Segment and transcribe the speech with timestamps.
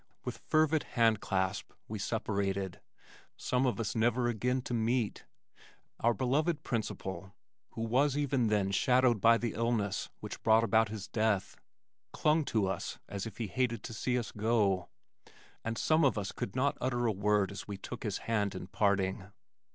[0.25, 2.79] With fervid hand clasp we separated,
[3.37, 5.25] some of us never again to meet.
[5.99, 7.35] Our beloved principal
[7.73, 11.55] (who was even then shadowed by the illness which brought about his death)
[12.13, 14.89] clung to us as if he hated to see us go,
[15.63, 18.65] and some of us could not utter a word as we took his hand in
[18.65, 19.27] parting.